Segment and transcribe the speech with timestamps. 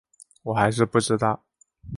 [0.41, 1.43] 我还是不知道